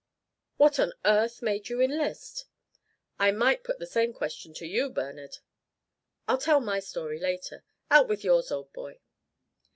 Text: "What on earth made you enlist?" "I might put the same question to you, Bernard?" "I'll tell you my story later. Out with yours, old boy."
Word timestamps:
"What 0.57 0.79
on 0.79 0.93
earth 1.05 1.43
made 1.43 1.69
you 1.69 1.79
enlist?" 1.79 2.45
"I 3.19 3.29
might 3.31 3.63
put 3.63 3.77
the 3.77 3.85
same 3.85 4.13
question 4.13 4.51
to 4.55 4.65
you, 4.65 4.89
Bernard?" 4.89 5.37
"I'll 6.27 6.39
tell 6.39 6.59
you 6.59 6.65
my 6.65 6.79
story 6.79 7.19
later. 7.19 7.63
Out 7.91 8.07
with 8.07 8.23
yours, 8.23 8.51
old 8.51 8.73
boy." 8.73 8.99